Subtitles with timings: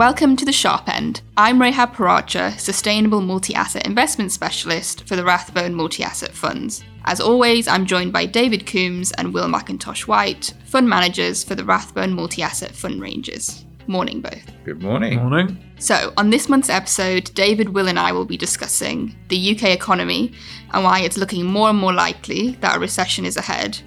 [0.00, 1.20] Welcome to the Sharp End.
[1.36, 6.82] I'm Rahab Paracha, Sustainable Multi Asset Investment Specialist for the Rathbone Multi Asset Funds.
[7.04, 12.14] As always, I'm joined by David Coombs and Will McIntosh-Whyte, Fund Managers for the Rathbone
[12.14, 13.66] Multi Asset Fund Ranges.
[13.88, 14.50] Morning, both.
[14.64, 15.18] Good morning.
[15.18, 15.62] Morning.
[15.78, 20.32] So, on this month's episode, David, Will, and I will be discussing the UK economy
[20.72, 23.78] and why it's looking more and more likely that a recession is ahead,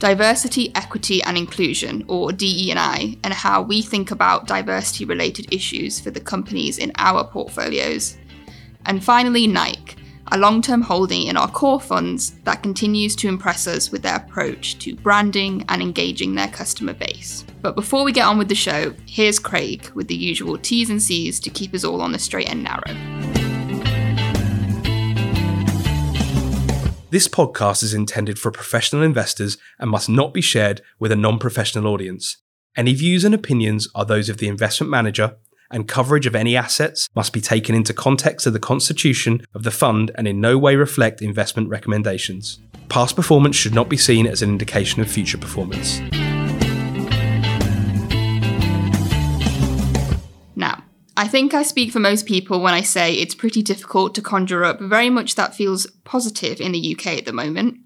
[0.00, 6.20] diversity, equity, and inclusion, or DE&I, and how we think about diversity-related issues for the
[6.20, 8.16] companies in our portfolios,
[8.86, 9.96] and finally, Nike,
[10.32, 14.78] a long-term holding in our core funds that continues to impress us with their approach
[14.78, 17.44] to branding and engaging their customer base.
[17.60, 21.02] But before we get on with the show, here's Craig with the usual T's and
[21.02, 23.49] C's to keep us all on the straight and narrow.
[27.10, 31.40] This podcast is intended for professional investors and must not be shared with a non
[31.40, 32.36] professional audience.
[32.76, 35.36] Any views and opinions are those of the investment manager,
[35.72, 39.72] and coverage of any assets must be taken into context of the constitution of the
[39.72, 42.60] fund and in no way reflect investment recommendations.
[42.88, 46.00] Past performance should not be seen as an indication of future performance.
[51.20, 54.64] I think I speak for most people when I say it's pretty difficult to conjure
[54.64, 57.76] up very much that feels positive in the UK at the moment,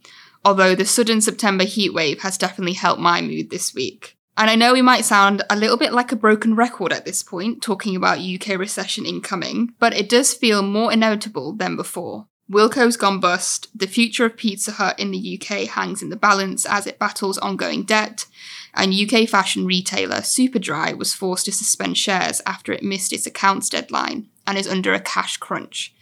[0.45, 4.17] although the sudden September heatwave has definitely helped my mood this week.
[4.37, 7.25] And I know we might sound a little bit like a broken record at this
[7.25, 12.29] point, talking about UK recession incoming, but it does feel more inevitable than before.
[12.49, 16.67] Wilko's gone bust, the future of Pizza Hut in the UK hangs in the balance
[16.67, 18.27] as it battles ongoing debt,
[18.75, 23.69] and UK fashion retailer Superdry was forced to suspend shares after it missed its accounts
[23.69, 25.95] deadline and is under a cash crunch.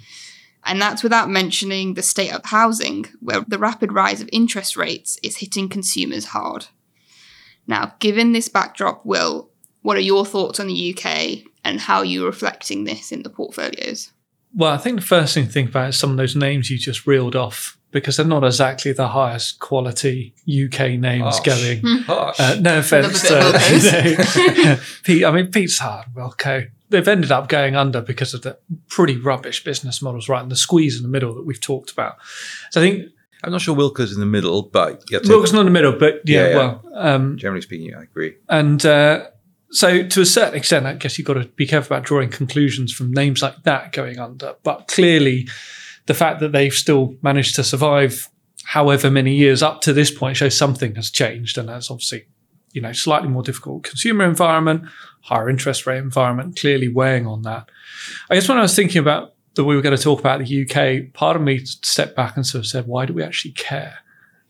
[0.65, 5.19] And that's without mentioning the state of housing, where the rapid rise of interest rates
[5.23, 6.67] is hitting consumers hard.
[7.67, 9.51] Now, given this backdrop, Will,
[9.83, 13.31] what are your thoughts on the UK and how are you're reflecting this in the
[13.31, 14.13] portfolios?
[14.55, 16.79] Well, I think the first thing to think about is some of those names you
[16.79, 21.41] just reeled off because they're not exactly the highest quality UK names Harsh.
[21.41, 21.99] going.
[22.03, 22.41] Harsh.
[22.41, 24.11] Uh, no offense Love a to
[24.57, 26.69] you know, Pete, I mean Pizza Hut, Wilko.
[26.89, 28.59] They've ended up going under because of the
[28.89, 30.43] pretty rubbish business models, right?
[30.43, 32.17] And the squeeze in the middle that we've talked about.
[32.71, 33.09] So I think
[33.45, 36.21] I'm not sure Wilko's in the middle, but yeah, Wilko's not in the middle, but
[36.25, 36.57] yeah, Yeah, yeah.
[36.57, 38.35] well, um, generally speaking, I agree.
[38.49, 39.27] and uh,
[39.71, 42.93] so, to a certain extent, I guess you've got to be careful about drawing conclusions
[42.93, 44.55] from names like that going under.
[44.63, 45.49] But clearly,
[46.07, 48.29] the fact that they've still managed to survive
[48.65, 51.59] however many years up to this point shows something has changed.
[51.59, 52.27] And that's obviously,
[52.73, 54.85] you know, slightly more difficult consumer environment,
[55.23, 57.69] higher interest rate environment, clearly weighing on that.
[58.31, 60.63] I guess when I was thinking about that we were going to talk about the
[60.63, 63.99] UK, part of me stepped back and sort of said, why do we actually care?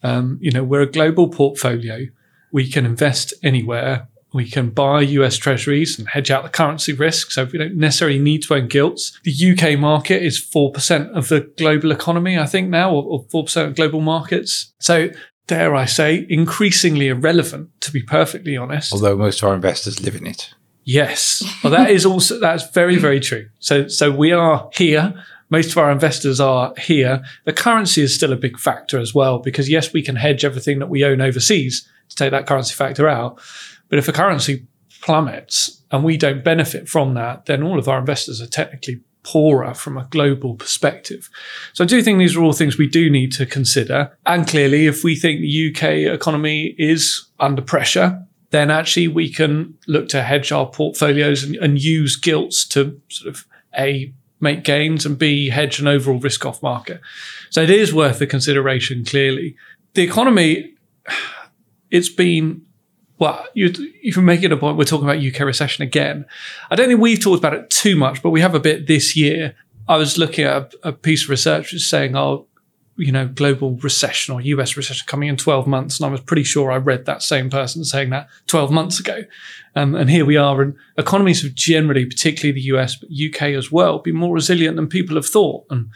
[0.03, 2.07] Um, you know, we're a global portfolio.
[2.53, 4.09] We can invest anywhere.
[4.33, 7.31] We can buy US treasuries and hedge out the currency risk.
[7.31, 9.19] So we don't necessarily need to own gilts.
[9.25, 13.67] The UK market is 4% of the global economy, I think now, or, or 4%
[13.67, 14.73] of global markets.
[14.81, 15.11] So
[15.47, 18.93] dare I say, increasingly irrelevant, to be perfectly honest.
[18.93, 20.55] Although most of our investors live in it.
[20.85, 21.45] Yes.
[21.63, 23.49] Well, that is also that's very very true.
[23.61, 25.15] So so we are here.
[25.53, 27.23] Most of our investors are here.
[27.45, 30.79] The currency is still a big factor as well because yes, we can hedge everything
[30.79, 33.39] that we own overseas to take that currency factor out.
[33.91, 34.67] But if a currency
[35.03, 39.75] plummets and we don't benefit from that, then all of our investors are technically poorer
[39.75, 41.29] from a global perspective.
[41.75, 44.17] So I do think these are all things we do need to consider.
[44.25, 49.75] And clearly, if we think the UK economy is under pressure, then actually we can
[49.87, 53.47] look to hedge our portfolios and, and use gilts to sort of
[53.79, 57.01] A, make gains and B, hedge an overall risk off market.
[57.51, 59.57] So it is worth the consideration, clearly.
[59.95, 60.75] The economy,
[61.91, 62.63] it's been,
[63.19, 63.73] well, you,
[64.03, 66.27] you can make it a point, we're talking about UK recession again.
[66.71, 69.17] I don't think we've talked about it too much, but we have a bit this
[69.17, 69.55] year.
[69.89, 72.47] I was looking at a, a piece of research that's saying, oh,
[72.97, 75.99] you know, global recession or US recession coming in 12 months.
[75.99, 79.25] And I was pretty sure I read that same person saying that 12 months ago.
[79.75, 80.61] Um, and here we are.
[80.61, 84.89] And economies have generally, particularly the US, but UK as well, been more resilient than
[84.89, 85.65] people have thought.
[85.71, 85.91] And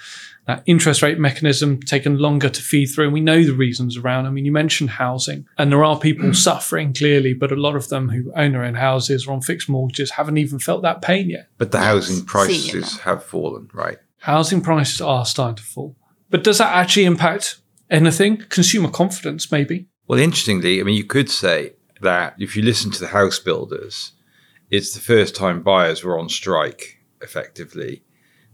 [0.47, 3.05] that interest rate mechanism taken longer to feed through.
[3.05, 4.27] And we know the reasons around.
[4.27, 7.89] I mean, you mentioned housing, and there are people suffering clearly, but a lot of
[7.89, 11.29] them who own their own houses or on fixed mortgages haven't even felt that pain
[11.29, 11.49] yet.
[11.59, 13.99] But the housing prices have fallen, right?
[14.21, 15.97] Housing prices are starting to fall.
[16.31, 17.59] But does that actually impact
[17.91, 18.39] anything?
[18.49, 19.87] Consumer confidence, maybe.
[20.09, 24.13] Well, interestingly, I mean, you could say that if you listen to the house builders,
[24.71, 28.03] it's the first time buyers were on strike effectively.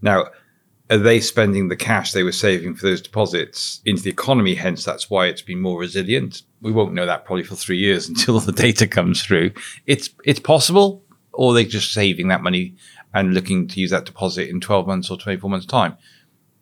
[0.01, 0.27] Now,
[0.89, 4.55] are they spending the cash they were saving for those deposits into the economy?
[4.55, 6.43] Hence, that's why it's been more resilient.
[6.61, 9.51] We won't know that probably for three years until the data comes through.
[9.85, 12.75] It's it's possible, or they're they just saving that money
[13.13, 15.97] and looking to use that deposit in 12 months or 24 months' time?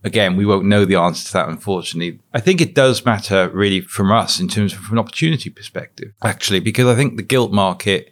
[0.04, 2.20] Again, we won't know the answer to that, unfortunately.
[2.34, 6.14] I think it does matter really from us in terms of from an opportunity perspective,
[6.24, 8.12] actually, because I think the gilt market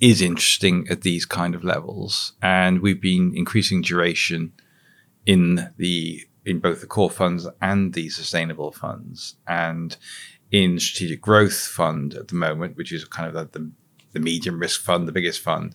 [0.00, 2.32] is interesting at these kind of levels.
[2.42, 4.52] And we've been increasing duration
[5.24, 9.36] in the in both the core funds and the sustainable funds.
[9.46, 9.96] And
[10.50, 13.70] in strategic growth fund at the moment, which is kind of the,
[14.12, 15.74] the medium risk fund, the biggest fund,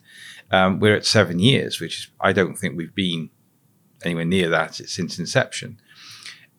[0.51, 3.29] um, we're at seven years, which is I don't think we've been
[4.03, 5.79] anywhere near that it's since inception.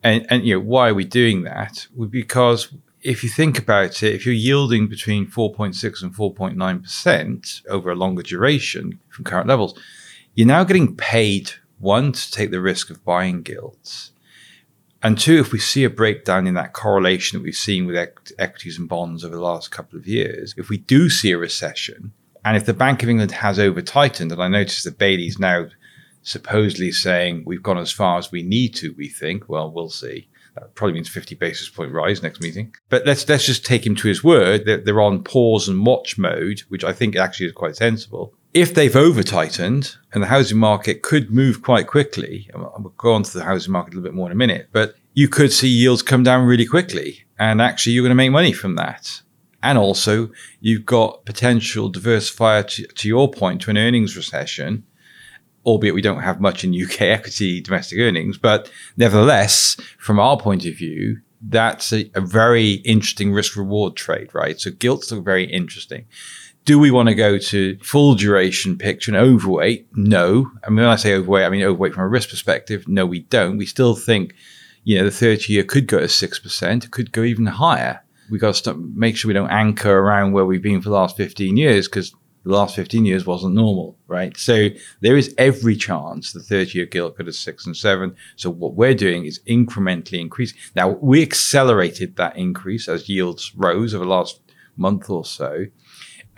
[0.03, 1.87] And, and you know why are we doing that?
[1.95, 7.61] Well, because if you think about it, if you're yielding between 4.6 and 4.9 percent
[7.69, 9.79] over a longer duration from current levels,
[10.33, 14.11] you're now getting paid one to take the risk of buying gilts,
[15.03, 17.95] and two, if we see a breakdown in that correlation that we've seen with
[18.37, 22.13] equities and bonds over the last couple of years, if we do see a recession,
[22.45, 25.67] and if the Bank of England has over tightened, and I noticed that Bailey's now
[26.23, 30.27] supposedly saying we've gone as far as we need to, we think, well, we'll see.
[30.55, 32.75] That probably means 50 basis point rise next meeting.
[32.89, 36.17] But let's let's just take him to his word that they're on pause and watch
[36.17, 38.33] mode, which I think actually is quite sensible.
[38.53, 43.23] If they've over tightened and the housing market could move quite quickly, we'll go on
[43.23, 45.69] to the housing market a little bit more in a minute, but you could see
[45.69, 47.23] yields come down really quickly.
[47.39, 49.21] And actually, you're going to make money from that.
[49.63, 54.83] And also, you've got potential diversifier to, to your point to an earnings recession,
[55.65, 58.37] albeit we don't have much in UK equity domestic earnings.
[58.37, 64.33] But nevertheless, from our point of view, that's a, a very interesting risk reward trade,
[64.33, 64.59] right?
[64.59, 66.05] So gilts look very interesting.
[66.63, 69.87] Do we want to go to full duration picture and overweight?
[69.93, 70.51] No.
[70.63, 72.87] I mean, when I say overweight, I mean overweight from a risk perspective.
[72.87, 73.57] No, we don't.
[73.57, 74.35] We still think,
[74.83, 78.39] you know, the 30 year could go to 6%, it could go even higher we
[78.39, 81.57] got to make sure we don't anchor around where we've been for the last 15
[81.57, 84.35] years because the last 15 years wasn't normal, right?
[84.37, 84.69] So
[85.01, 88.15] there is every chance the 30 year gilt could have six and seven.
[88.35, 90.57] So what we're doing is incrementally increasing.
[90.75, 94.41] Now we accelerated that increase as yields rose over the last
[94.75, 95.65] month or so.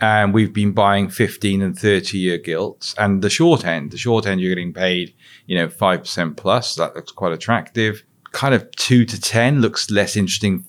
[0.00, 4.26] And we've been buying 15 and 30 year gilts and the short end, the short
[4.26, 5.14] end, you're getting paid,
[5.46, 6.74] you know, 5% plus.
[6.74, 8.04] That looks quite attractive.
[8.32, 10.66] Kind of two to 10 looks less interesting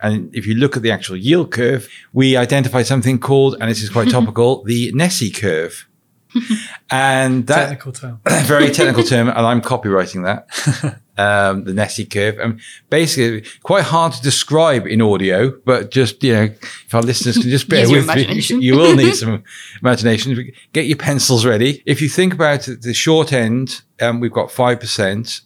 [0.00, 3.82] and if you look at the actual yield curve, we identify something called, and this
[3.82, 5.86] is quite topical, the Nessie curve.
[6.90, 11.00] and that technical term, very technical term, and I'm copyrighting that.
[11.16, 12.60] Um, the Nessie curve, and
[12.90, 17.50] basically quite hard to describe in audio, but just you know, if our listeners can
[17.50, 19.44] just bear with me, you will need some
[19.80, 20.50] imagination.
[20.72, 21.84] Get your pencils ready.
[21.86, 25.42] If you think about the short end, um, we've got five percent,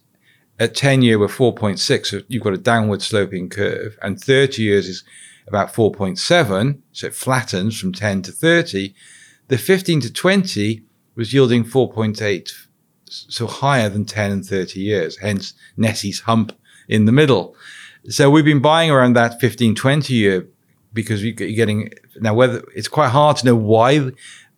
[0.58, 2.06] at 10 year, we're 4.6.
[2.06, 3.96] So you've got a downward sloping curve.
[4.02, 5.04] And 30 years is
[5.46, 6.80] about 4.7.
[6.92, 8.94] So it flattens from 10 to 30.
[9.48, 10.82] The 15 to 20
[11.14, 12.50] was yielding 4.8.
[13.06, 15.18] So higher than 10 and 30 years.
[15.18, 16.52] Hence Nessie's hump
[16.88, 17.54] in the middle.
[18.08, 20.48] So we've been buying around that 15, 20 year
[20.92, 24.10] because you're getting now whether it's quite hard to know why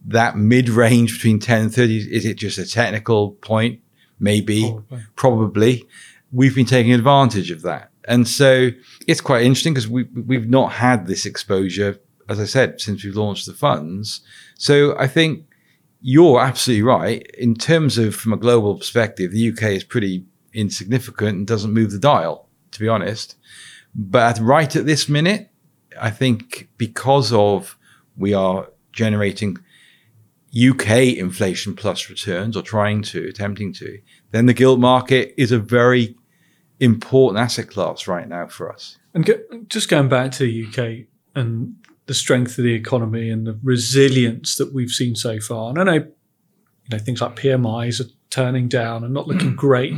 [0.06, 3.81] that mid range between 10 and 30 is it just a technical point
[4.20, 5.06] maybe, probably.
[5.17, 5.88] probably.
[6.31, 7.90] We've been taking advantage of that.
[8.05, 8.70] And so
[9.06, 13.17] it's quite interesting because we, we've not had this exposure, as I said, since we've
[13.17, 14.20] launched the funds.
[14.56, 15.46] So I think
[16.00, 17.27] you're absolutely right.
[17.39, 21.91] In terms of from a global perspective, the UK is pretty insignificant and doesn't move
[21.91, 23.36] the dial, to be honest.
[23.94, 25.50] But right at this minute,
[26.00, 27.77] I think because of
[28.17, 29.58] we are generating
[30.56, 34.00] UK inflation plus returns or trying to, attempting to,
[34.32, 36.16] then the gilt market is a very
[36.80, 38.98] important asset class right now for us.
[39.14, 39.34] And go,
[39.69, 41.76] just going back to the UK and
[42.06, 45.70] the strength of the economy and the resilience that we've seen so far.
[45.70, 49.94] And I know, you know, things like PMIs are turning down and not looking great,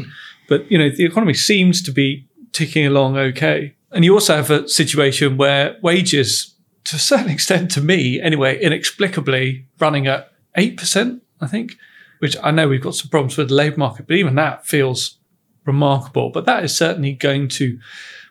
[0.48, 3.74] but you know, the economy seems to be ticking along okay.
[3.92, 6.54] And you also have a situation where wages,
[6.84, 11.76] to a certain extent, to me anyway, inexplicably running at 8%, I think,
[12.18, 15.18] which I know we've got some problems with the labour market, but even that feels
[15.64, 16.30] remarkable.
[16.30, 17.78] But that is certainly going to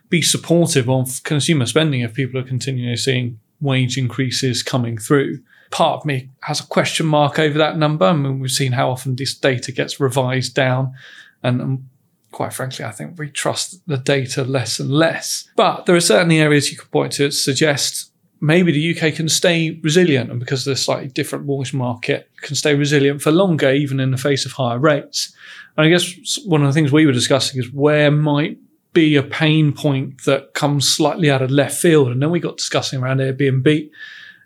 [0.10, 5.42] be supportive of consumer spending if people are continually seeing wage increases coming through.
[5.72, 8.06] Part of me has a question mark over that number.
[8.06, 10.94] I mean, we've seen how often this data gets revised down.
[11.42, 11.90] And, and
[12.32, 15.50] quite frankly, I think we trust the data less and less.
[15.56, 18.11] But there are certainly areas you could point to that suggest
[18.42, 22.56] maybe the UK can stay resilient and because of the slightly different mortgage market can
[22.56, 25.34] stay resilient for longer, even in the face of higher rates.
[25.78, 28.58] And I guess one of the things we were discussing is where might
[28.94, 32.10] be a pain point that comes slightly out of left field.
[32.10, 33.90] And then we got discussing around Airbnb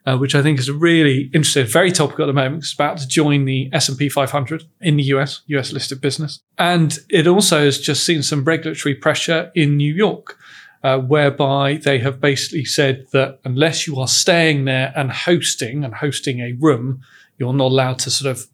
[0.06, 2.64] uh, which I think is a really interesting, very topical at the moment.
[2.64, 6.42] It's about to join the S&P 500 in the US, US listed business.
[6.58, 10.38] And it also has just seen some regulatory pressure in New York.
[10.86, 15.96] Uh, whereby they have basically said that unless you are staying there and hosting and
[15.96, 17.02] hosting a room,
[17.40, 18.46] you're not allowed to sort of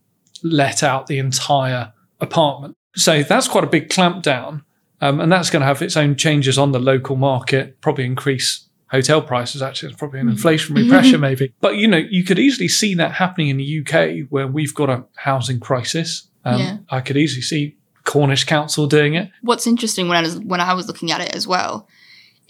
[0.41, 2.73] let out the entire apartment.
[2.95, 4.63] So that's quite a big clampdown.
[5.01, 8.65] Um, and that's going to have its own changes on the local market, probably increase
[8.91, 9.61] hotel prices.
[9.61, 10.35] Actually, it's probably an Hmm.
[10.35, 11.53] inflationary pressure, maybe.
[11.59, 14.89] But you know, you could easily see that happening in the UK, where we've got
[14.89, 16.29] a housing crisis.
[16.45, 16.77] Um, Yeah.
[16.89, 19.29] I could easily see Cornish Council doing it.
[19.41, 21.87] What's interesting when I was when I was looking at it as well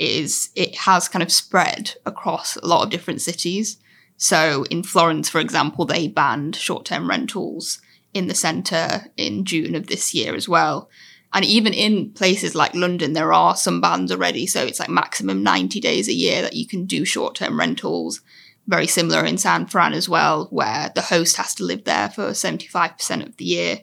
[0.02, 3.78] is it has kind of spread across a lot of different cities.
[4.18, 7.80] So in Florence, for example, they banned short-term rentals
[8.14, 10.90] in the centre in June of this year as well.
[11.34, 14.48] And even in places like London, there are some bans already.
[14.48, 18.22] So it's like maximum 90 days a year that you can do short term rentals.
[18.68, 22.32] Very similar in San Fran as well, where the host has to live there for
[22.32, 23.82] 75% of the year.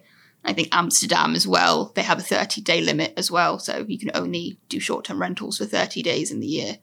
[0.48, 3.58] I think Amsterdam as well, they have a 30 day limit as well.
[3.58, 6.78] So you can only do short term rentals for 30 days in the year.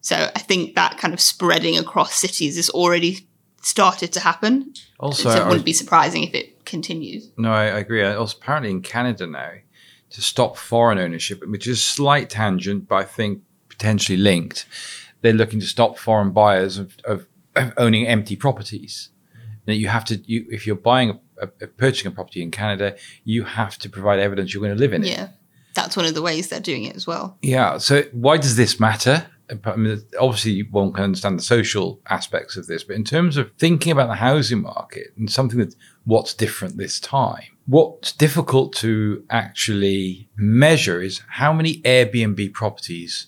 [0.00, 3.28] So I think that kind of spreading across cities has already
[3.60, 4.72] started to happen.
[4.98, 7.30] Also, so it wouldn't be surprising if it continues.
[7.36, 8.02] No, I, I agree.
[8.04, 9.52] Also, apparently in Canada now,
[10.10, 14.66] to stop foreign ownership, which is a slight tangent, but I think potentially linked,
[15.20, 19.10] they're looking to stop foreign buyers of, of, of owning empty properties.
[19.66, 22.96] That you have to, you, if you're buying a, a, purchasing a property in Canada,
[23.24, 25.08] you have to provide evidence you're going to live in it.
[25.08, 25.28] Yeah.
[25.74, 27.38] That's one of the ways they're doing it as well.
[27.42, 27.78] Yeah.
[27.78, 29.26] So why does this matter?
[29.64, 33.50] I mean, obviously, one can understand the social aspects of this, but in terms of
[33.58, 39.24] thinking about the housing market and something that what's different this time, what's difficult to
[39.30, 43.26] actually measure is how many Airbnb properties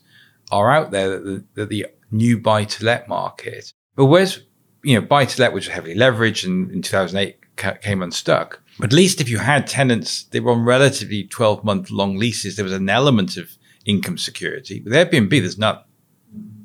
[0.51, 3.73] are out there that the, that the new buy to let market.
[3.97, 4.41] But where's
[4.85, 8.61] you know buy to let, which was heavily leveraged and in 2008 ca- came unstuck.
[8.79, 12.57] But at least if you had tenants, they were on relatively 12 month long leases.
[12.57, 14.81] There was an element of income security.
[14.83, 15.79] With Airbnb, there's none.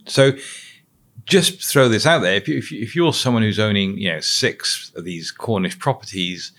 [0.06, 0.32] So
[1.26, 2.34] just throw this out there.
[2.34, 5.78] If, you, if, you, if you're someone who's owning, you know, six of these Cornish
[5.78, 6.52] properties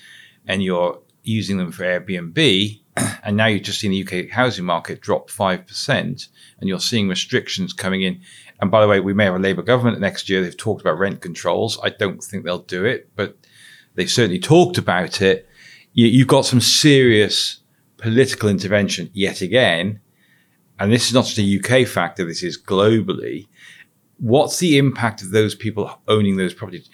[0.46, 2.80] and you're using them for Airbnb,
[3.24, 6.28] and now you've just seen the UK housing market drop 5%,
[6.60, 8.20] and you're seeing restrictions coming in.
[8.60, 10.42] And by the way, we may have a Labour government next year.
[10.42, 11.78] They've talked about rent controls.
[11.82, 13.36] I don't think they'll do it, but
[13.94, 15.48] they've certainly talked about it.
[15.92, 17.60] You, you've got some serious
[17.96, 20.00] political intervention yet again.
[20.78, 23.48] And this is not just a UK factor, this is globally.
[24.18, 26.88] What's the impact of those people owning those properties?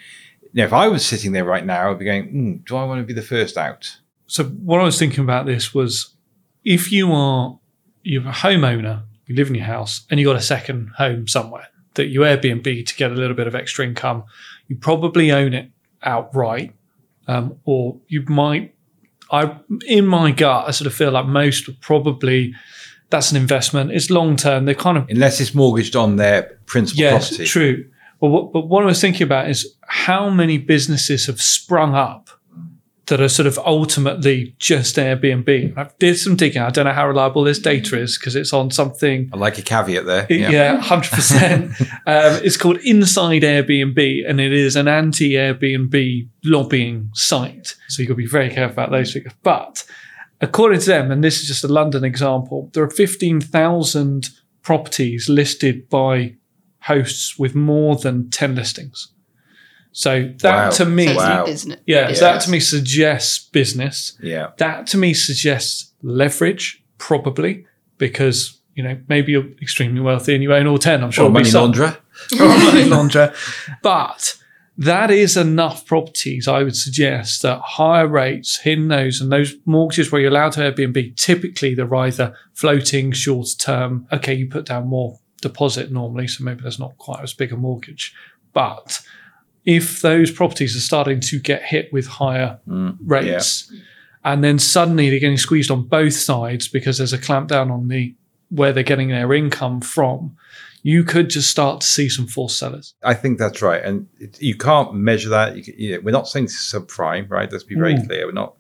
[0.55, 3.01] Now, if I was sitting there right now, I'd be going, mm, do I want
[3.01, 3.99] to be the first out?
[4.27, 6.15] So what I was thinking about this was
[6.65, 7.59] if you are
[8.03, 11.69] you're a homeowner, you live in your house and you got a second home somewhere
[11.95, 14.25] that you Airbnb to get a little bit of extra income,
[14.69, 15.71] you probably own it
[16.03, 16.75] outright.
[17.29, 18.77] Um, or you might
[19.31, 22.55] I in my gut, I sort of feel like most would probably
[23.11, 23.93] that's an investment.
[23.93, 24.65] It's long term.
[24.65, 27.45] They're kind of Unless it's mortgaged on their principal yes, property.
[27.47, 27.91] true.
[28.21, 32.26] But what, but what I was thinking about is how many businesses have sprung up
[33.07, 35.79] that are sort of ultimately just Airbnb.
[35.79, 36.63] I did some digging.
[36.63, 39.31] I don't know how reliable this data is because it's on something.
[39.33, 40.27] I like a caveat there.
[40.29, 41.73] Yeah, hundred percent.
[42.09, 47.75] Um, it's called Inside Airbnb, and it is an anti-Airbnb lobbying site.
[47.89, 49.33] So you've got to be very careful about those figures.
[49.43, 49.85] But
[50.41, 54.29] according to them, and this is just a London example, there are fifteen thousand
[54.63, 56.37] properties listed by
[56.83, 59.13] hosts with more than ten listings.
[59.99, 60.71] So that Wow.
[60.73, 61.47] to me, So Wow.
[61.47, 61.81] business.
[61.87, 62.21] yeah, Yeah.
[62.21, 64.13] that to me suggests business.
[64.23, 64.49] Yeah.
[64.59, 67.65] That to me suggests leverage, probably,
[67.97, 71.03] because you know maybe you're extremely wealthy and you own all ten.
[71.03, 71.97] I'm sure Or there'll be money some- launderer.
[72.41, 73.35] or money launderer.
[73.83, 74.37] But
[74.77, 80.13] that is enough properties, I would suggest, that higher rates, hidden those, and those mortgages
[80.13, 84.07] where you're allowed to Airbnb, typically they're either floating, short term.
[84.13, 87.57] Okay, you put down more deposit normally, so maybe there's not quite as big a
[87.57, 88.13] mortgage.
[88.53, 89.01] But
[89.67, 93.71] if those properties are starting to get hit with higher Mm, rates,
[94.25, 98.15] and then suddenly they're getting squeezed on both sides because there's a clampdown on the
[98.49, 100.37] where they're getting their income from,
[100.85, 102.95] you could just start to see some forced sellers.
[103.03, 105.57] I think that's right, and it, you can't measure that.
[105.57, 107.51] You, can- you know, we're not saying subprime, right?
[107.51, 108.07] Let's be very Mm.
[108.07, 108.27] clear.
[108.27, 108.55] We're not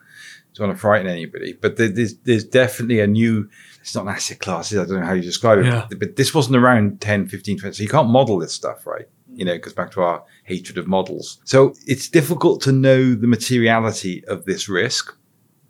[0.54, 3.48] don't want to frighten anybody, but there, there's there's definitely a new.
[3.82, 4.72] It's not an asset class.
[4.72, 5.86] I don't know how you describe it, Yeah.
[5.88, 7.74] but, but this wasn't around 10, 15, 20.
[7.76, 9.04] So you can't model this stuff, right?
[9.32, 11.38] You know, it goes back to our hatred of models.
[11.44, 15.14] So it's difficult to know the materiality of this risk,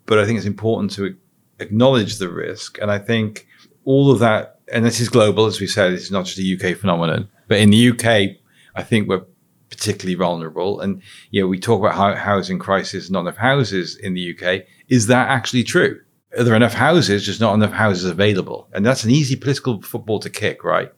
[0.05, 1.15] but I think it's important to
[1.59, 2.77] acknowledge the risk.
[2.79, 3.47] And I think
[3.85, 6.77] all of that, and this is global, as we said, it's not just a UK
[6.77, 8.37] phenomenon, but in the UK,
[8.75, 9.25] I think we're
[9.69, 10.79] particularly vulnerable.
[10.79, 14.65] And you know, we talk about housing crisis, not enough houses in the UK.
[14.89, 15.99] Is that actually true?
[16.37, 18.67] Are there enough houses, just not enough houses available?
[18.73, 20.91] And that's an easy political football to kick, right?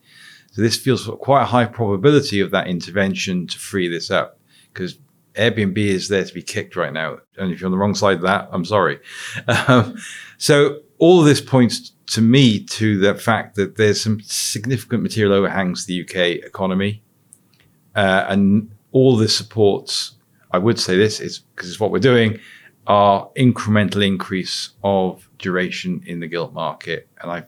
[0.59, 4.41] So this feels quite a high probability of that intervention to free this up
[4.73, 4.99] because
[5.35, 7.19] Airbnb is there to be kicked right now.
[7.37, 8.99] And if you're on the wrong side of that, I'm sorry.
[9.69, 9.97] Um,
[10.37, 15.31] so all of this points to me to the fact that there's some significant material
[15.31, 17.03] overhangs the UK economy.
[17.95, 20.17] Uh, and all this supports,
[20.51, 22.37] I would say this is because it's what we're doing,
[22.85, 27.07] our incremental increase of duration in the gilt market.
[27.21, 27.45] And I,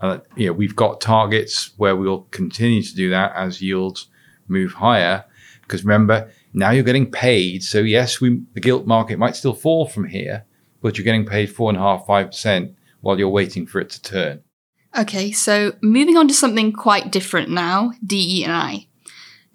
[0.00, 4.08] uh, know, we've got targets where we'll continue to do that as yields
[4.48, 5.24] move higher.
[5.62, 7.62] Because remember, now you're getting paid.
[7.62, 10.44] So yes, we, the gilt market might still fall from here,
[10.82, 13.90] but you're getting paid four and a half, five percent while you're waiting for it
[13.90, 14.42] to turn.
[14.96, 18.86] Okay, so moving on to something quite different now, DE and I.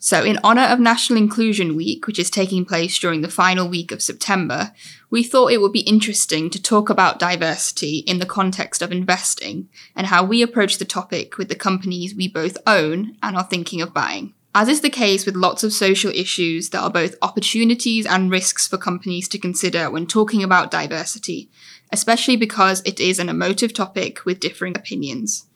[0.01, 3.91] So, in honour of National Inclusion Week, which is taking place during the final week
[3.91, 4.71] of September,
[5.09, 9.67] we thought it would be interesting to talk about diversity in the context of investing
[9.97, 13.81] and how we approach the topic with the companies we both own and are thinking
[13.81, 14.33] of buying.
[14.55, 18.67] As is the case with lots of social issues, there are both opportunities and risks
[18.67, 21.49] for companies to consider when talking about diversity,
[21.91, 25.48] especially because it is an emotive topic with differing opinions.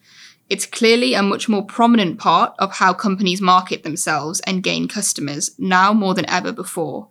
[0.49, 5.51] It's clearly a much more prominent part of how companies market themselves and gain customers
[5.57, 7.07] now more than ever before.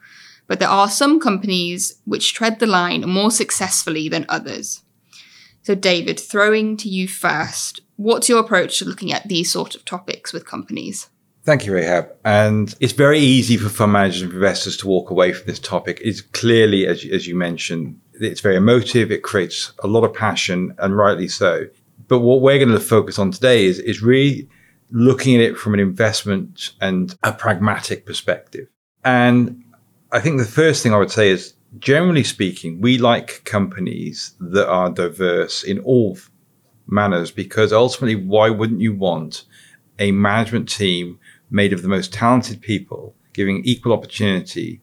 [0.46, 4.82] But there are some companies which tread the line more successfully than others.
[5.62, 9.84] So, David, throwing to you first, what's your approach to looking at these sort of
[9.84, 11.08] topics with companies?
[11.44, 12.12] Thank you, Rahab.
[12.24, 16.00] And it's very easy for fund managers and investors to walk away from this topic.
[16.04, 19.10] It's clearly, as, as you mentioned, it's very emotive.
[19.10, 21.66] It creates a lot of passion, and rightly so.
[22.12, 24.46] But what we're going to focus on today is, is really
[24.90, 28.68] looking at it from an investment and a pragmatic perspective.
[29.02, 29.64] And
[30.10, 34.68] I think the first thing I would say is, generally speaking, we like companies that
[34.68, 36.18] are diverse in all
[36.86, 39.44] manners because ultimately, why wouldn't you want
[39.98, 41.18] a management team
[41.50, 44.82] made of the most talented people, giving equal opportunity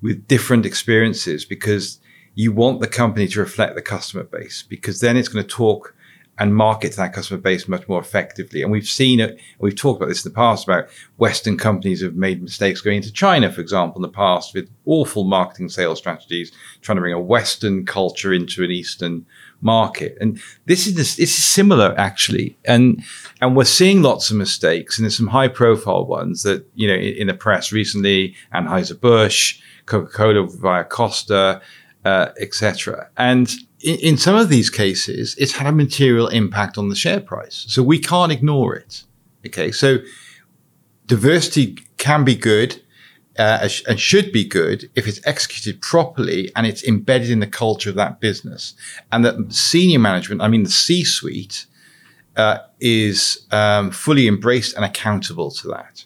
[0.00, 1.44] with different experiences?
[1.44, 2.00] Because
[2.34, 5.94] you want the company to reflect the customer base, because then it's going to talk
[6.38, 8.62] and market to that customer base much more effectively.
[8.62, 12.16] And we've seen it, we've talked about this in the past about Western companies have
[12.16, 16.50] made mistakes going into China, for example, in the past with awful marketing sales strategies,
[16.80, 19.24] trying to bring a Western culture into an Eastern
[19.60, 20.18] market.
[20.20, 22.56] And this is this, is similar actually.
[22.64, 23.02] And
[23.40, 26.94] and we're seeing lots of mistakes and there's some high profile ones that, you know,
[26.94, 31.62] in, in the press recently, Anheuser-Busch, Coca-Cola via Costa,
[32.04, 33.08] uh, etc.
[33.16, 33.52] And
[33.84, 37.66] in, in some of these cases, it's had a material impact on the share price.
[37.68, 39.04] So we can't ignore it.
[39.46, 39.70] Okay.
[39.70, 39.98] So
[41.06, 42.80] diversity can be good.
[43.36, 47.90] Uh, and should be good if it's executed properly and it's embedded in the culture
[47.90, 48.74] of that business.
[49.10, 51.66] And that senior management, I mean the C-suite,
[52.36, 56.04] uh, is um, fully embraced and accountable to that.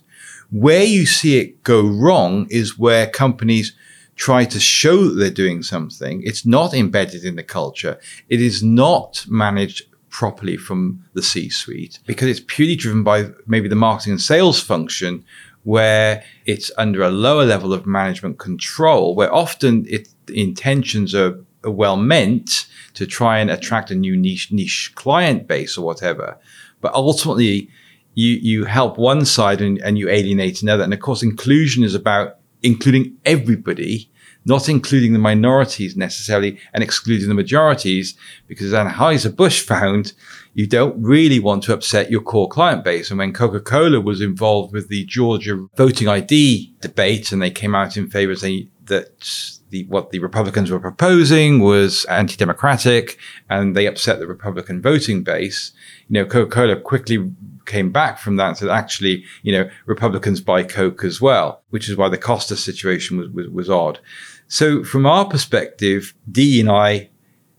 [0.51, 3.75] Where you see it go wrong is where companies
[4.19, 6.23] try to show that they're doing something.
[6.25, 7.99] It's not embedded in the culture.
[8.29, 13.69] It is not managed properly from the C suite because it's purely driven by maybe
[13.69, 15.25] the marketing and sales function
[15.63, 21.39] where it's under a lower level of management control, where often it, the intentions are,
[21.63, 26.39] are well meant to try and attract a new niche, niche client base or whatever.
[26.81, 27.69] But ultimately,
[28.15, 30.83] you, you help one side and, and you alienate another.
[30.83, 32.38] And of course, inclusion is about
[32.69, 34.11] including everybody,
[34.45, 40.13] not including the minorities necessarily and excluding the majorities, because as Anheuser-Busch found,
[40.55, 43.11] you don't really want to upset your core client base.
[43.11, 47.97] And when Coca-Cola was involved with the Georgia voting ID debate and they came out
[47.97, 53.87] in favor of saying that the, what the Republicans were proposing was anti-democratic and they
[53.87, 55.73] upset the Republican voting base,
[56.09, 57.33] you know, Coca-Cola quickly
[57.67, 61.89] came back from that and said, actually, you know, Republicans buy Coke as well, which
[61.89, 64.01] is why the Costa situation was, was, was odd.
[64.49, 67.11] So from our perspective, D and I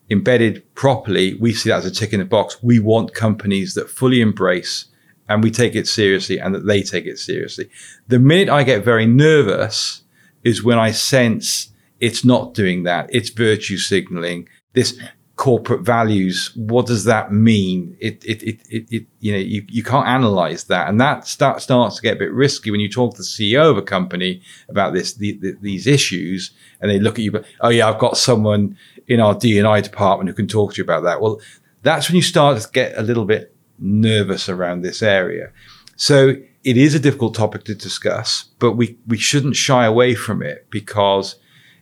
[0.10, 2.62] embedded properly, we see that as a tick in the box.
[2.64, 4.86] We want companies that fully embrace
[5.28, 7.70] and we take it seriously and that they take it seriously.
[8.08, 10.02] The minute I get very nervous
[10.44, 13.10] is when I sense it's not doing that.
[13.14, 14.48] It's virtue signaling.
[14.74, 14.98] This
[15.36, 19.82] corporate values what does that mean it it it, it, it you know you, you
[19.82, 23.14] can't analyze that and that start, starts to get a bit risky when you talk
[23.14, 27.18] to the ceo of a company about this the, the, these issues and they look
[27.18, 30.74] at you but oh yeah i've got someone in our d&i department who can talk
[30.74, 31.40] to you about that well
[31.84, 35.54] that's when you start to get a little bit nervous around this area
[35.96, 40.42] so it is a difficult topic to discuss, but we, we shouldn't shy away from
[40.42, 41.36] it because,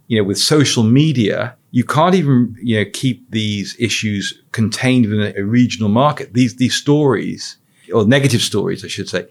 [0.07, 5.33] you know, with social media, you can't even, you know, keep these issues contained within
[5.35, 6.33] a, a regional market.
[6.33, 7.57] These, these stories,
[7.93, 9.27] or negative stories, I should say,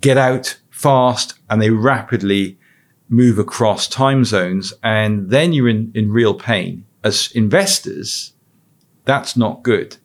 [0.00, 2.58] get out fast and they rapidly
[3.08, 4.72] move across time zones.
[4.82, 6.84] And then you're in, in real pain.
[7.02, 8.32] As investors,
[9.04, 9.96] that's not good.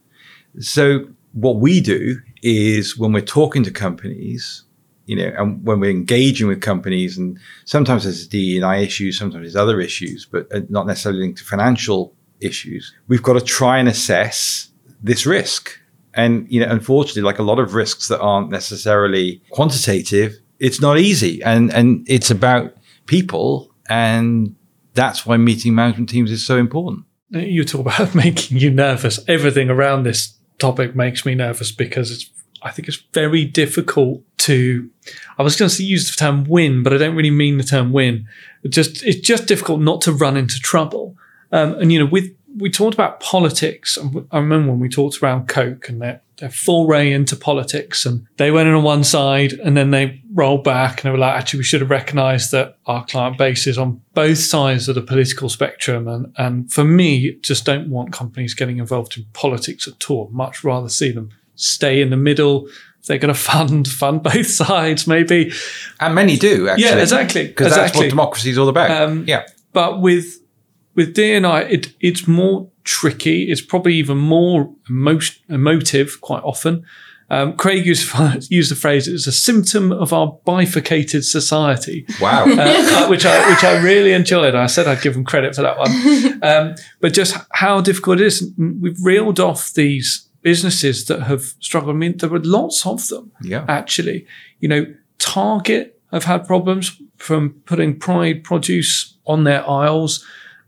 [0.60, 4.64] So what we do is when we're talking to companies,
[5.06, 9.56] you know, and when we're engaging with companies, and sometimes there's DE&I issues, sometimes there's
[9.56, 12.94] other issues, but uh, not necessarily linked to financial issues.
[13.08, 14.70] We've got to try and assess
[15.02, 15.80] this risk.
[16.14, 21.00] And, you know, unfortunately, like a lot of risks that aren't necessarily quantitative, it's not
[21.00, 21.42] easy.
[21.44, 23.74] And, and it's about people.
[23.90, 24.56] And
[24.94, 27.06] that's why meeting management teams is so important.
[27.30, 29.20] You talk about making you nervous.
[29.28, 32.30] Everything around this topic makes me nervous because it's
[32.62, 34.90] I think it's very difficult to
[35.38, 37.92] I was going to use the term win, but I don't really mean the term
[37.92, 38.28] win.
[38.64, 41.16] It just it's just difficult not to run into trouble.
[41.52, 43.98] Um, and you know, with we talked about politics.
[44.32, 48.52] I remember when we talked around Coke and their, their foray into politics, and they
[48.52, 51.60] went in on one side and then they rolled back and they were like, actually,
[51.60, 55.50] we should have recognized that our client base is on both sides of the political
[55.50, 56.08] spectrum.
[56.08, 60.30] And, and for me, just don't want companies getting involved in politics at all.
[60.32, 62.68] Much rather see them stay in the middle.
[63.00, 65.52] If they're going to fund, fund both sides, maybe.
[66.00, 66.86] And many do, actually.
[66.86, 67.48] Yeah, exactly.
[67.48, 67.88] Because exactly.
[67.88, 68.92] that's what democracy is all about.
[68.92, 69.46] Um, yeah.
[69.74, 70.38] But with
[70.94, 73.50] with DNI, it, it's more tricky.
[73.50, 76.86] It's probably even more emo- emotive quite often.
[77.30, 78.12] Um, Craig used,
[78.52, 83.64] used the phrase "it's a symptom of our bifurcated society." Wow, uh, which I which
[83.64, 84.54] I really enjoyed.
[84.54, 86.44] I said I'd give him credit for that one.
[86.44, 88.52] Um, but just how difficult it is.
[88.58, 91.96] We've reeled off these businesses that have struggled.
[91.96, 93.32] I mean, there were lots of them.
[93.42, 94.26] Yeah, actually,
[94.60, 94.86] you know,
[95.20, 100.26] Target have had problems from putting Pride produce on their aisles.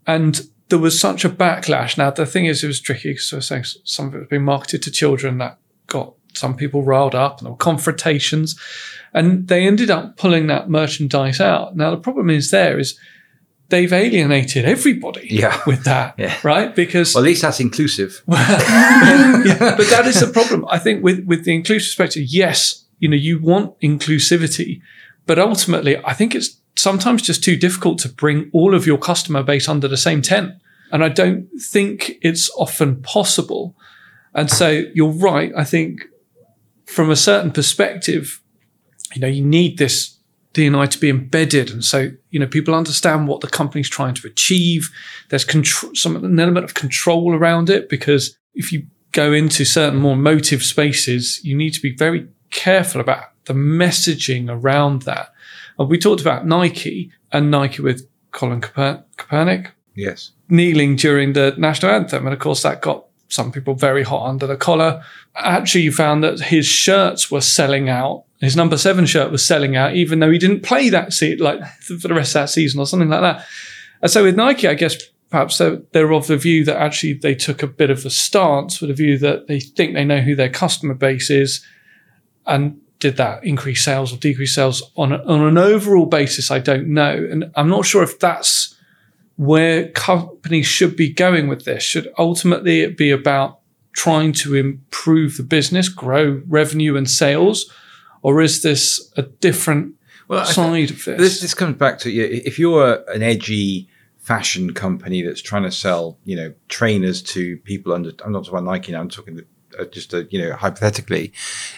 [0.08, 1.98] And there was such a backlash.
[1.98, 4.28] Now, the thing is, it was tricky because I was saying some of it was
[4.28, 5.58] being marketed to children that
[5.88, 8.60] got some people riled up and there were confrontations.
[9.14, 11.76] And they ended up pulling that merchandise out.
[11.76, 12.98] Now, the problem is there is
[13.74, 15.60] they've alienated everybody yeah.
[15.66, 16.38] with that, yeah.
[16.44, 16.76] right?
[16.76, 18.22] Because well, at least that's inclusive.
[18.28, 20.64] yeah, but that is the problem.
[20.70, 24.82] I think with with the inclusive perspective, yes, you know, you want inclusivity,
[25.26, 29.42] but ultimately, I think it's sometimes just too difficult to bring all of your customer
[29.42, 30.54] base under the same tent.
[30.92, 33.76] And I don't think it's often possible.
[34.36, 35.52] And so you're right.
[35.58, 36.06] I think
[36.86, 38.40] from a certain perspective,
[39.16, 40.13] you know, you need this
[40.54, 41.72] DNI to be embedded.
[41.72, 44.92] And so, you know, people understand what the company's trying to achieve.
[45.30, 50.00] There's control, some an element of control around it because if you go into certain
[50.00, 55.34] more motive spaces, you need to be very careful about the messaging around that.
[55.80, 59.04] And we talked about Nike and Nike with Colin Kaepernick.
[59.18, 60.32] Kaepernick yes.
[60.50, 62.26] Kneeling during the national anthem.
[62.26, 65.04] And of course, that got some people very hot under the collar.
[65.36, 68.26] Actually, you found that his shirts were selling out.
[68.44, 71.64] His number seven shirt was selling out, even though he didn't play that seat like
[71.80, 73.46] for the rest of that season or something like that.
[74.02, 74.98] And so with Nike, I guess
[75.30, 78.82] perhaps they're, they're of the view that actually they took a bit of a stance
[78.82, 81.66] with a view that they think they know who their customer base is
[82.46, 86.52] and did that increase sales or decrease sales on, a, on an overall basis?
[86.52, 87.28] I don't know.
[87.30, 88.78] And I'm not sure if that's
[89.36, 91.84] where companies should be going with this.
[91.84, 93.60] Should ultimately it be about
[93.94, 97.72] trying to improve the business, grow revenue and sales?
[98.24, 99.96] Or is this a different
[100.28, 101.18] well, side of this?
[101.18, 101.42] this?
[101.42, 102.24] This comes back to you.
[102.24, 107.94] if you're an edgy fashion company that's trying to sell, you know, trainers to people
[107.94, 109.42] under, I'm not talking about Nike now, I'm talking
[109.78, 111.34] uh, just a, you know hypothetically,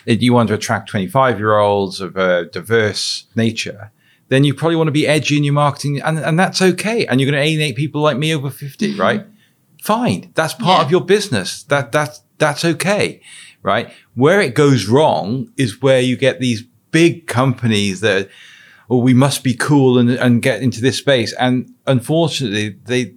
[0.06, 3.92] you want to attract 25 year olds of a diverse nature,
[4.28, 7.06] then you probably want to be edgy in your marketing, and, and that's okay.
[7.06, 9.02] And you're going to alienate people like me over 50, mm-hmm.
[9.02, 9.26] right?
[9.82, 10.86] Fine, that's part yeah.
[10.86, 11.64] of your business.
[11.64, 13.22] That that's that's okay,
[13.66, 13.92] right?
[14.14, 18.30] Where it goes wrong is where you get these big companies that,
[18.90, 23.16] oh, we must be cool and and get into this space, and unfortunately, they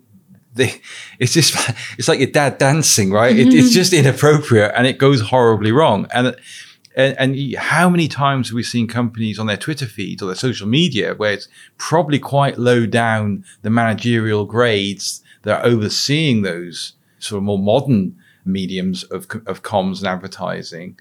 [0.54, 0.80] they,
[1.20, 1.54] it's just
[1.98, 3.36] it's like your dad dancing, right?
[3.38, 4.06] It, it's just mm-hmm.
[4.06, 6.06] inappropriate and it goes horribly wrong.
[6.12, 6.34] And
[6.96, 10.34] and, and how many times have we seen companies on their Twitter feeds or their
[10.34, 16.94] social media where it's probably quite low down the managerial grades that are overseeing those
[17.20, 18.16] sort of more modern
[18.48, 20.98] mediums of, of comms and advertising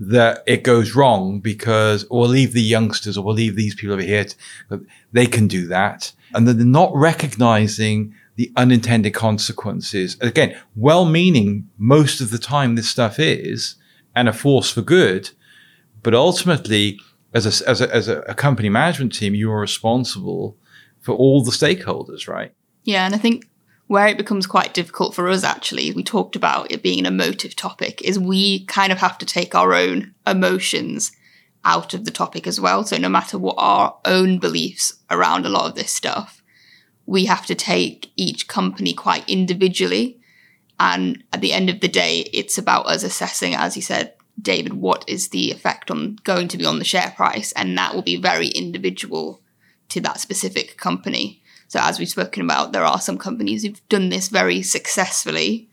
[0.00, 3.92] that it goes wrong because or we'll leave the youngsters or we'll leave these people
[3.92, 10.16] over here to, they can do that and then they're not recognizing the unintended consequences.
[10.20, 13.76] Again, well meaning most of the time this stuff is
[14.16, 15.30] and a force for good,
[16.02, 16.98] but ultimately
[17.32, 20.56] as a, as a, as a company management team, you are responsible
[21.00, 22.52] for all the stakeholders, right?
[22.84, 23.48] Yeah, and I think
[23.86, 27.54] where it becomes quite difficult for us actually, we talked about it being an emotive
[27.54, 31.12] topic, is we kind of have to take our own emotions
[31.64, 32.84] out of the topic as well.
[32.84, 36.42] So no matter what our own beliefs around a lot of this stuff,
[37.06, 40.18] we have to take each company quite individually.
[40.80, 44.74] And at the end of the day, it's about us assessing, as you said, David,
[44.74, 47.52] what is the effect on going to be on the share price?
[47.52, 49.40] And that will be very individual
[49.90, 51.42] to that specific company.
[51.68, 55.68] So, as we've spoken about, there are some companies who've done this very successfully,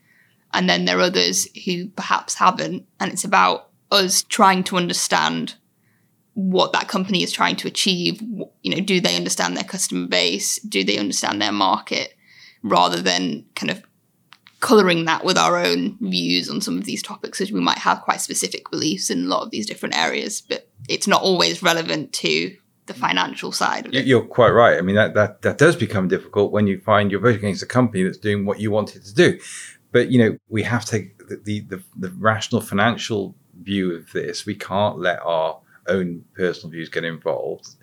[0.53, 2.85] and then there are others who perhaps haven't.
[2.99, 5.55] And it's about us trying to understand
[6.33, 8.21] what that company is trying to achieve.
[8.63, 10.59] You know, do they understand their customer base?
[10.59, 12.15] Do they understand their market?
[12.63, 13.83] Rather than kind of
[14.59, 18.01] coloring that with our own views on some of these topics, as we might have
[18.01, 22.13] quite specific beliefs in a lot of these different areas, but it's not always relevant
[22.13, 22.55] to
[22.91, 24.05] the financial side of it.
[24.05, 24.77] You're quite right.
[24.77, 27.67] I mean, that, that, that does become difficult when you find you're voting against a
[27.67, 29.39] company that's doing what you want it to do.
[29.91, 34.11] But, you know, we have to take the, the, the, the rational financial view of
[34.11, 34.45] this.
[34.45, 37.75] We can't let our own personal views get involved.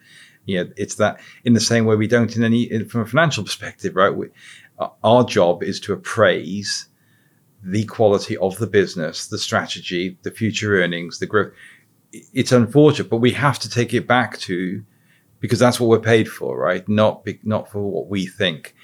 [0.47, 3.45] Yeah, it's that in the same way we don't in any in, from a financial
[3.45, 4.15] perspective, right?
[4.15, 4.29] We,
[5.05, 6.89] our job is to appraise
[7.63, 11.53] the quality of the business, the strategy, the future earnings, the growth.
[12.13, 14.83] It's unfortunate, but we have to take it back to
[15.41, 16.89] because that's what we're paid for, right?
[16.89, 18.75] Not be, not for what we think.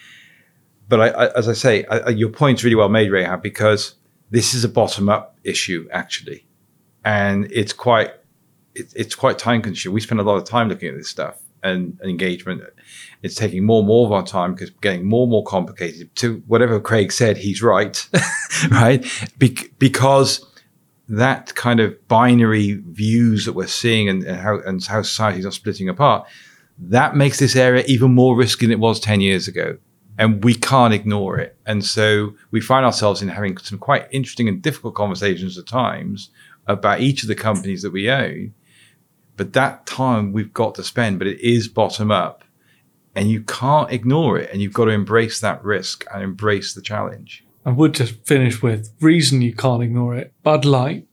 [0.88, 3.94] But I, I, as I say, I, your point's really well made, Rahab, because
[4.30, 6.46] this is a bottom up issue actually,
[7.04, 8.12] and it's quite
[8.74, 9.94] it, it's quite time consuming.
[9.94, 12.62] We spend a lot of time looking at this stuff and, and engagement.
[13.22, 16.14] It's taking more and more of our time because getting more and more complicated.
[16.16, 18.06] To whatever Craig said, he's right,
[18.70, 19.04] right?
[19.38, 20.44] Be- because
[21.08, 25.52] that kind of binary views that we're seeing and, and how and how societies are
[25.52, 26.26] splitting apart,
[26.78, 29.76] that makes this area even more risky than it was ten years ago
[30.16, 31.56] and we can't ignore it.
[31.66, 36.30] And so we find ourselves in having some quite interesting and difficult conversations at times
[36.68, 38.54] about each of the companies that we own
[39.36, 42.44] but that time we've got to spend, but it is bottom up.
[43.16, 44.50] And you can't ignore it.
[44.50, 47.43] And you've got to embrace that risk and embrace the challenge.
[47.64, 50.32] I would just finish with reason you can't ignore it.
[50.42, 51.06] Bud Light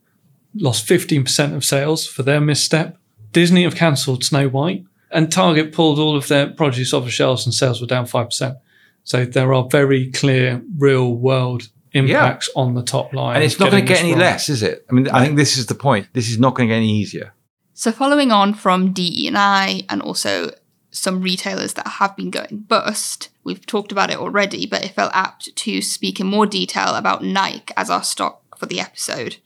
[0.54, 2.98] lost 15% of sales for their misstep.
[3.32, 4.84] Disney have cancelled Snow White.
[5.10, 8.56] And Target pulled all of their produce off the shelves and sales were down 5%.
[9.04, 12.62] So there are very clear real world impacts yeah.
[12.62, 13.36] on the top line.
[13.36, 14.20] And it's not going to get any wrong.
[14.20, 14.86] less, is it?
[14.88, 16.08] I mean, I think this is the point.
[16.12, 17.34] This is not going to get any easier.
[17.74, 20.50] So following on from DE&I and also
[20.92, 25.10] some retailers that have been going bust, we've talked about it already, but it felt
[25.14, 29.38] apt to speak in more detail about Nike as our stock for the episode.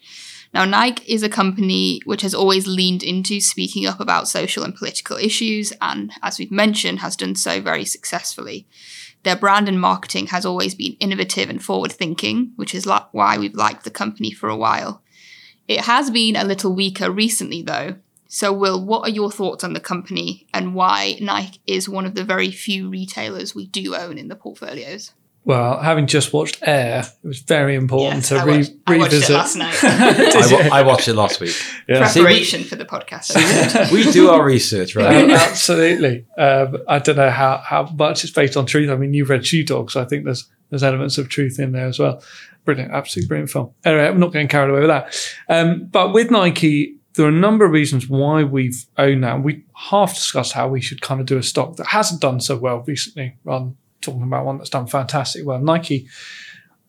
[0.53, 4.75] Now, Nike is a company which has always leaned into speaking up about social and
[4.75, 8.67] political issues, and as we've mentioned, has done so very successfully.
[9.23, 13.55] Their brand and marketing has always been innovative and forward thinking, which is why we've
[13.55, 15.03] liked the company for a while.
[15.69, 17.97] It has been a little weaker recently, though,
[18.29, 22.15] so, Will, what are your thoughts on the company and why Nike is one of
[22.15, 25.13] the very few retailers we do own in the portfolios?
[25.45, 28.99] Well, having just watched Air, it was very important yes, to I watched, re- I
[28.99, 29.31] watched revisit.
[29.31, 29.77] it last night.
[29.83, 31.55] I, I, watched it last week.
[31.89, 32.13] Yeah.
[32.13, 33.93] Preparation See, we, for the podcast.
[33.93, 35.31] we do our research, right?
[35.31, 36.27] absolutely.
[36.37, 38.91] Um, I don't know how, how much it's based on truth.
[38.91, 41.71] I mean, you've read Shoe Dog, so I think there's there's elements of truth in
[41.71, 42.25] there as well.
[42.65, 43.71] Brilliant, absolutely brilliant film.
[43.85, 45.37] Anyway, I'm not getting carried away with that.
[45.49, 49.43] Um, but with Nike, there are a number of reasons why we've owned that.
[49.43, 52.57] We half discussed how we should kind of do a stock that hasn't done so
[52.57, 55.59] well recently, rather than talking about one that's done fantastic well.
[55.59, 56.07] Nike,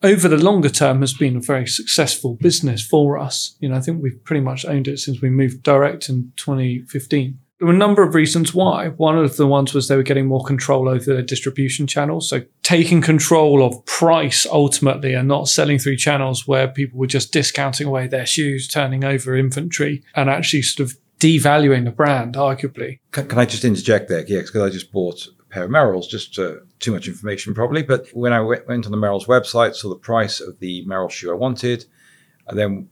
[0.02, 3.56] over the longer term, has been a very successful business for us.
[3.60, 7.38] You know, I think we've pretty much owned it since we moved direct in 2015
[7.58, 8.88] there were a number of reasons why.
[8.88, 12.28] One of the ones was they were getting more control over their distribution channels.
[12.28, 17.32] So taking control of price ultimately and not selling through channels where people were just
[17.32, 23.00] discounting away their shoes, turning over inventory and actually sort of devaluing the brand, arguably.
[23.10, 24.24] Can, can I just interject there?
[24.24, 27.82] Yeah, because I just bought a pair of Merrells, just uh, too much information probably.
[27.82, 31.10] But when I went, went on the Merrell's website, saw the price of the Merrell
[31.10, 31.86] shoe I wanted,
[32.46, 32.88] and then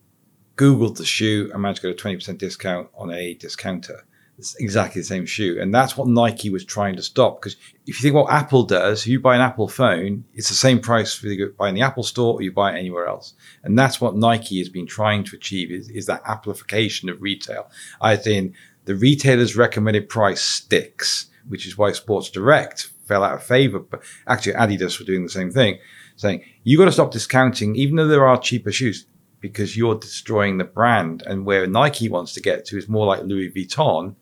[0.57, 4.06] Googled the shoe and managed to get a 20% discount on a discounter
[4.39, 5.59] it's exactly the same shoe.
[5.61, 7.41] And that's what Nike was trying to stop.
[7.41, 10.81] Because if you think what Apple does, you buy an Apple phone, it's the same
[10.81, 13.35] price whether you buy in the Apple store or you buy it anywhere else.
[13.65, 17.71] And that's what Nike has been trying to achieve is, is that amplification of retail.
[18.01, 23.43] I think the retailer's recommended price sticks, which is why Sports Direct fell out of
[23.43, 23.79] favor.
[23.79, 25.79] But actually Adidas were doing the same thing,
[26.17, 29.07] saying you've got to stop discounting, even though there are cheaper shoes
[29.41, 31.23] because you're destroying the brand.
[31.27, 34.15] And where Nike wants to get to is more like Louis Vuitton,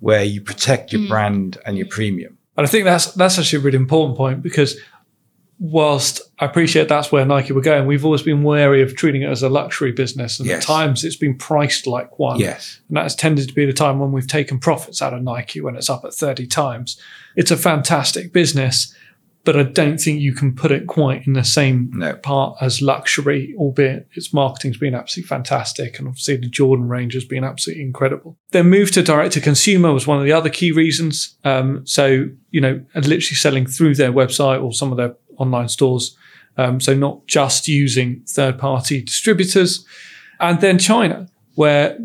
[0.00, 1.08] where you protect your mm.
[1.08, 2.38] brand and your premium.
[2.56, 4.78] And I think that's that's actually a really important point because
[5.58, 9.30] whilst I appreciate that's where Nike were going, we've always been wary of treating it
[9.30, 10.38] as a luxury business.
[10.38, 10.62] And Yes.
[10.62, 12.38] at times it's been priced like one.
[12.38, 12.80] Yes.
[12.88, 15.76] And that's tended to be the time when we've taken profits out of Nike when
[15.76, 17.00] it's up at 30 times.
[17.36, 18.94] It's a fantastic business,
[19.46, 22.16] but I don't think you can put it quite in the same No.
[22.16, 26.00] part as luxury, albeit its marketing's been absolutely fantastic.
[26.00, 28.36] And obviously the Jordan range has been absolutely incredible.
[28.50, 31.38] Their move to direct to consumer was one of the other key reasons.
[31.44, 36.16] Um, so, you know, literally selling through their website or some of their online stores.
[36.56, 39.86] Um, so not just using third party distributors.
[40.40, 41.96] And then China, where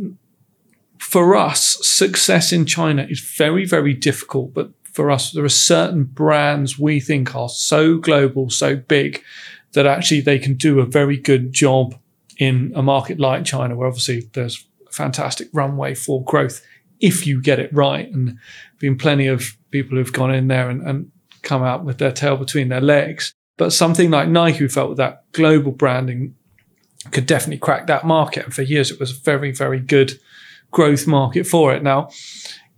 [0.99, 4.53] for us, success in China is very, very difficult.
[4.53, 9.23] But for us, there are certain brands we think are so global, so big
[9.73, 11.95] that actually they can do a very good job
[12.37, 16.65] in a market like China, where obviously there's a fantastic runway for growth
[16.99, 18.11] if you get it right.
[18.11, 18.37] And
[18.79, 22.37] been plenty of people who've gone in there and, and come out with their tail
[22.37, 23.33] between their legs.
[23.57, 26.35] But something like Nike, who felt with that global branding
[27.11, 28.45] could definitely crack that market.
[28.45, 30.19] And for years, it was a very, very good
[30.71, 31.83] growth market for it.
[31.83, 32.09] Now,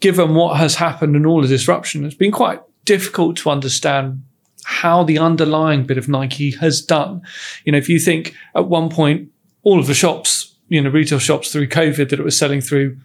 [0.04, 4.22] given what has happened and all the disruption, it's been quite difficult to understand
[4.66, 7.22] how the underlying bit of Nike has done.
[7.64, 11.20] You know, if you think at one point, all of the shops, you know, retail
[11.20, 12.98] shops through COVID that it was selling through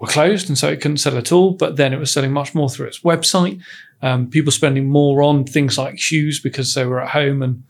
[0.00, 2.52] were closed and so it couldn't sell at all, but then it was selling much
[2.52, 3.62] more through its website.
[4.02, 7.62] Um, people spending more on things like shoes because they were at home and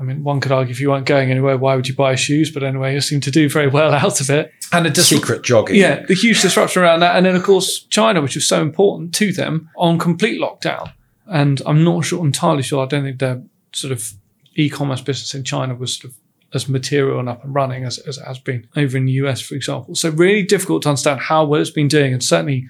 [0.00, 2.50] I mean, one could argue if you weren't going anywhere, why would you buy shoes?
[2.50, 4.52] But anyway, you seem to do very well out of it.
[4.72, 5.76] And it just Secret jogging.
[5.76, 7.16] yeah, the huge disruption around that.
[7.16, 10.92] And then, of course, China, which was so important to them, on complete lockdown.
[11.26, 14.14] And I'm not sure, entirely sure, I don't think their sort of
[14.56, 16.18] e commerce business in China was sort of
[16.52, 19.40] as material and up and running as, as it has been over in the US,
[19.40, 19.94] for example.
[19.94, 22.12] So, really difficult to understand how well it's been doing.
[22.12, 22.66] And certainly,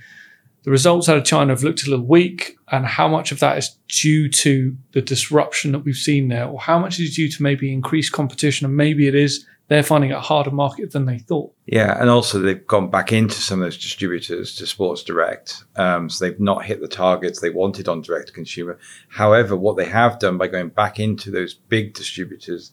[0.63, 3.59] the results out of China have looked a little weak, and how much of that
[3.59, 7.43] is due to the disruption that we've seen there, or how much is due to
[7.43, 11.19] maybe increased competition, and maybe it is they're finding it a harder market than they
[11.19, 11.55] thought.
[11.67, 15.63] Yeah, and also they've gone back into some of those distributors to Sports Direct.
[15.77, 18.81] Um, so they've not hit the targets they wanted on direct to consumer.
[19.09, 22.73] However, what they have done by going back into those big distributors,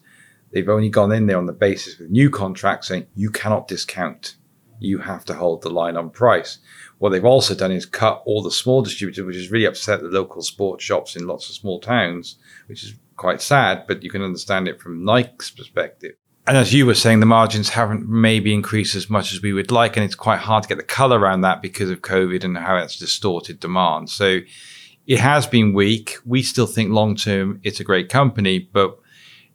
[0.52, 4.34] they've only gone in there on the basis of new contracts saying you cannot discount.
[4.80, 6.58] You have to hold the line on price.
[6.98, 10.08] What they've also done is cut all the small distributors, which has really upset the
[10.08, 14.22] local sports shops in lots of small towns, which is quite sad, but you can
[14.22, 16.14] understand it from Nike's perspective.
[16.46, 19.70] And as you were saying, the margins haven't maybe increased as much as we would
[19.70, 22.56] like, and it's quite hard to get the color around that because of COVID and
[22.56, 24.08] how it's distorted demand.
[24.08, 24.40] So
[25.06, 26.16] it has been weak.
[26.24, 28.98] We still think long term it's a great company, but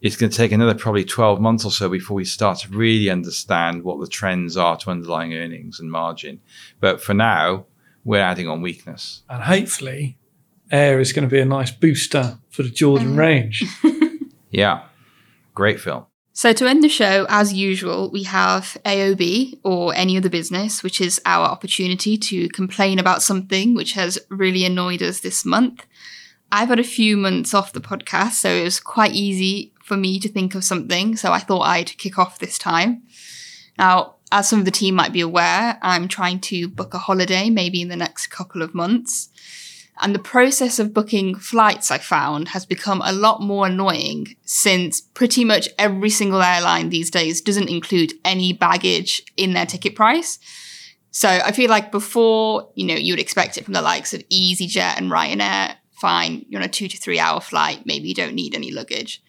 [0.04, 3.10] it's going to take another probably 12 months or so before we start to really
[3.10, 6.42] understand what the trends are to underlying earnings and margin.
[6.80, 7.66] But for now,
[8.04, 9.24] we're adding on weakness.
[9.30, 10.20] And hopefully,
[10.72, 13.18] Air is going to be a nice booster for the Jordan mm.
[13.18, 13.64] range.
[14.54, 14.84] Yeah,
[15.56, 16.06] great film.
[16.32, 21.02] So, to end the show, as usual, we have AOB or any other business, which
[21.02, 25.86] is our opportunity to complain about something which has really annoyed us this month.
[26.52, 30.20] I've had a few months off the podcast, so it was quite easy for me
[30.20, 31.16] to think of something.
[31.16, 33.04] So, I thought I'd kick off this time.
[33.78, 37.50] Now, as some of the team might be aware, I'm trying to book a holiday
[37.50, 39.30] maybe in the next couple of months.
[40.02, 45.02] And the process of booking flights, I found, has become a lot more annoying since
[45.02, 50.40] pretty much every single airline these days doesn't include any baggage in their ticket price.
[51.12, 54.28] So I feel like before, you know, you would expect it from the likes of
[54.30, 55.76] EasyJet and Ryanair.
[55.92, 59.22] Fine, you're on a two to three hour flight, maybe you don't need any luggage.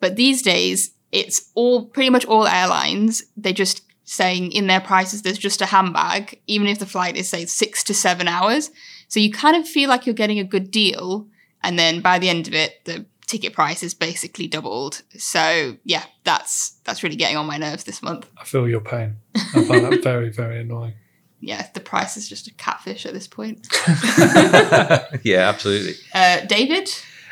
[0.00, 3.22] But these days, it's all pretty much all airlines.
[3.36, 7.28] They're just saying in their prices there's just a handbag, even if the flight is
[7.28, 8.70] say six to seven hours.
[9.08, 11.26] So you kind of feel like you're getting a good deal,
[11.62, 15.02] and then by the end of it, the ticket price is basically doubled.
[15.16, 18.28] So yeah, that's that's really getting on my nerves this month.
[18.38, 19.16] I feel your pain.
[19.36, 20.94] I find that very, very annoying.
[21.42, 23.66] Yeah, the price is just a catfish at this point.
[25.22, 25.94] yeah, absolutely.
[26.14, 26.90] Uh, David,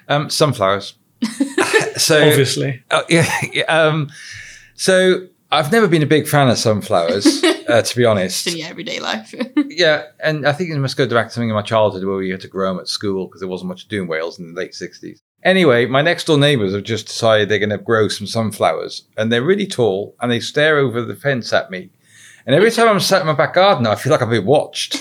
[0.08, 0.94] Um, sunflowers.
[1.96, 2.82] so Obviously.
[2.90, 4.10] Uh, yeah, yeah, um,
[4.74, 8.46] so I've never been a big fan of sunflowers, uh, to be honest.
[8.46, 9.34] in your everyday life.
[9.68, 12.30] Yeah, and I think it must go back to something in my childhood where we
[12.30, 14.52] had to grow them at school because there wasn't much to do in Wales in
[14.52, 15.20] the late 60s.
[15.44, 19.32] Anyway, my next door neighbours have just decided they're going to grow some sunflowers, and
[19.32, 21.90] they're really tall, and they stare over the fence at me.
[22.44, 24.98] And every time I'm sat in my back garden, I feel like I'm being watched.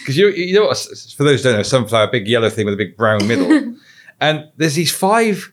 [0.00, 2.74] Because you, you know what, for those who don't know, sunflower, big yellow thing with
[2.74, 3.74] a big brown middle.
[4.20, 5.52] and there's these five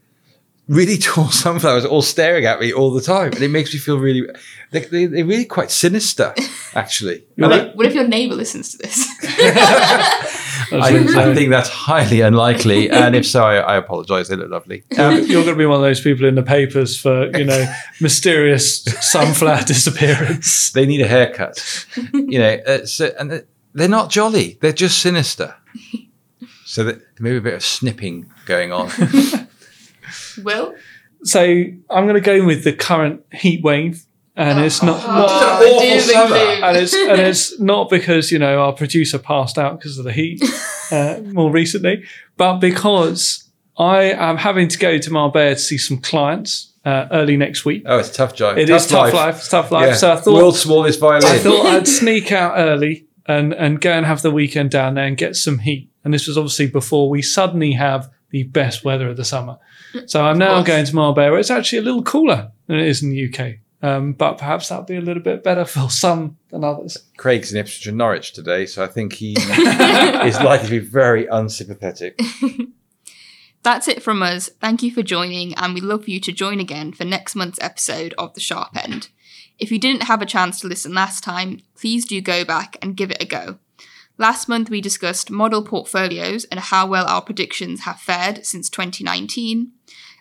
[0.67, 3.97] really tall sunflowers all staring at me all the time, and it makes me feel
[3.99, 4.27] really.
[4.71, 6.33] They, they, they're really quite sinister,
[6.75, 7.23] actually.
[7.37, 9.07] What if, what if your neighbour listens to this?
[9.23, 14.27] I I, gonna I say, think that's highly unlikely, and if so, I, I apologise.
[14.27, 14.83] They look lovely.
[14.97, 17.73] Um, you're going to be one of those people in the papers for you know
[18.01, 20.71] mysterious sunflower disappearance.
[20.71, 22.57] they need a haircut, you know.
[22.67, 25.53] Uh, so, and they're- they're not jolly; they're just sinister.
[26.65, 28.89] So that maybe a bit of snipping going on.
[30.37, 30.75] Will?
[31.23, 35.03] So I'm going to go with the current heat wave, and it's not.
[35.03, 39.17] Oh, not awful doom and and it's and it's not because you know our producer
[39.17, 40.43] passed out because of the heat
[40.91, 42.03] uh, more recently,
[42.37, 47.35] but because I am having to go to Marbella to see some clients uh, early
[47.35, 47.83] next week.
[47.85, 48.57] Oh, it's a tough job.
[48.57, 49.37] It is tough life.
[49.37, 49.87] It's tough life.
[49.87, 49.93] Yeah.
[49.95, 51.25] So I thought world's smallest violin.
[51.25, 55.05] I thought I'd sneak out early and and go and have the weekend down there
[55.05, 55.89] and get some heat.
[56.03, 59.57] And this was obviously before we suddenly have the best weather of the summer.
[60.05, 61.37] So I'm now going to Marbella.
[61.37, 63.59] It's actually a little cooler than it is in the UK.
[63.81, 66.97] Um, but perhaps that'll be a little bit better for some than others.
[67.17, 71.27] Craig's in Ipswich and Norwich today, so I think he is likely to be very
[71.27, 72.19] unsympathetic.
[73.63, 74.49] That's it from us.
[74.61, 77.59] Thank you for joining, and we'd love for you to join again for next month's
[77.61, 79.09] episode of The Sharp End.
[79.59, 82.95] If you didn't have a chance to listen last time, please do go back and
[82.95, 83.57] give it a go.
[84.19, 89.71] Last month, we discussed model portfolios and how well our predictions have fared since 2019,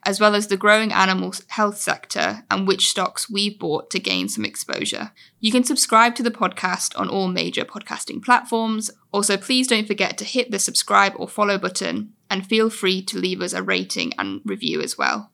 [0.04, 4.28] as well as the growing animal health sector and which stocks we've bought to gain
[4.28, 5.12] some exposure.
[5.40, 8.90] You can subscribe to the podcast on all major podcasting platforms.
[9.12, 13.18] Also, please don't forget to hit the subscribe or follow button and feel free to
[13.18, 15.32] leave us a rating and review as well.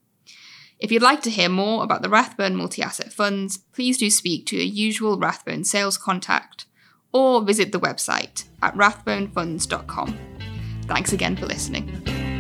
[0.79, 4.47] If you'd like to hear more about the Rathbone multi asset funds, please do speak
[4.47, 6.67] to your usual Rathbone sales contact
[7.13, 10.19] or visit the website at rathbonefunds.com.
[10.87, 12.32] Thanks again for listening.